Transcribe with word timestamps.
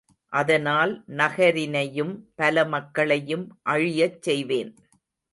அதனால் 0.33 1.03
நகரினையும் 1.11 2.13
பல 2.35 2.63
மக்களையும் 2.65 3.45
அழியச் 3.69 4.21
செய்வேன். 4.21 4.71